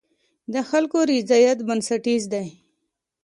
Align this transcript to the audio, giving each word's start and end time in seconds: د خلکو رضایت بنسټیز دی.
د 0.53 0.55
خلکو 0.69 0.97
رضایت 1.11 1.59
بنسټیز 1.67 2.23
دی. 2.33 2.47